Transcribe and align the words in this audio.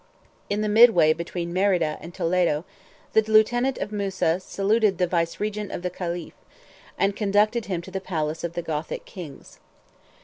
In 0.49 0.61
the 0.61 0.67
midway 0.67 1.13
between 1.13 1.53
Merida 1.53 1.99
and 2.01 2.11
Toledo, 2.11 2.65
the 3.13 3.21
lieutenant 3.21 3.77
of 3.77 3.91
Musa 3.91 4.39
saluted 4.39 4.97
the 4.97 5.05
vicegerent 5.05 5.71
of 5.71 5.83
the 5.83 5.91
caliph, 5.91 6.33
and 6.97 7.15
conducted 7.15 7.65
him 7.65 7.83
to 7.83 7.91
the 7.91 8.01
palace 8.01 8.43
of 8.43 8.53
the 8.53 8.63
Gothic 8.63 9.05
kings. 9.05 9.59